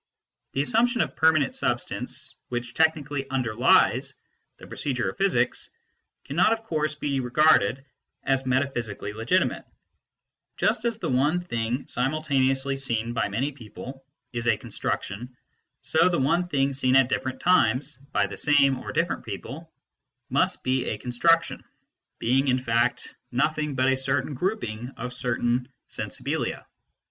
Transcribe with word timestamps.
The 0.53 0.63
assumption 0.63 1.01
of 1.01 1.15
permanent 1.15 1.55
substance, 1.55 2.35
which 2.49 2.73
technically 2.73 3.29
underlies 3.29 4.15
the 4.57 4.65
procedure 4.65 5.11
of 5.11 5.17
physics, 5.17 5.69
cannot 6.25 6.51
of 6.51 6.63
course 6.63 6.95
be 6.95 7.19
regarded 7.19 7.85
as 8.23 8.47
metaphysically 8.47 9.13
legitimate: 9.13 9.63
just 10.57 10.85
as 10.85 10.97
the 10.97 11.07
one 11.09 11.39
thing 11.39 11.87
simultaneously 11.87 12.75
seen 12.77 13.13
by 13.13 13.29
many 13.29 13.51
people 13.51 14.03
is 14.33 14.47
a 14.47 14.57
con 14.57 14.71
struction, 14.71 15.37
so 15.83 16.09
the 16.09 16.17
one 16.17 16.47
thing 16.47 16.73
seen 16.73 16.95
at 16.95 17.07
different 17.07 17.39
times 17.39 17.97
by 18.11 18.25
the 18.25 18.37
same 18.37 18.79
or 18.79 18.91
different 18.91 19.23
people 19.23 19.71
must 20.31 20.63
be 20.63 20.85
a 20.85 20.97
construction, 20.97 21.63
being 22.17 22.47
in 22.47 22.57
fact 22.57 23.13
nothing 23.31 23.75
but 23.75 23.87
a 23.87 23.95
certain 23.95 24.33
grouping 24.33 24.89
of 24.97 25.13
certain" 25.13 25.67
sensibilia." 25.91 26.65